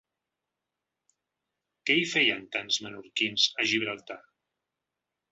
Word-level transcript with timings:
Què 1.89 1.97
hi 1.97 2.07
feien 2.13 2.41
tants 2.55 2.79
menorquins 2.85 3.45
a 3.59 3.67
Gibraltar? 3.73 4.17